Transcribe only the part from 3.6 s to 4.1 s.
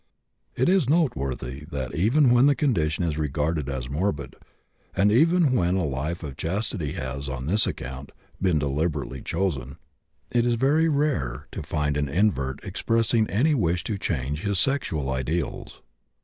as